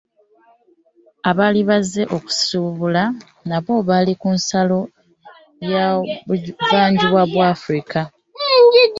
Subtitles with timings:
[1.29, 3.03] Abaali bazze okusuubula
[3.47, 4.79] n'abo abaalI ku nsalo
[5.71, 7.99] y'obuvanjuba bwa Afrika.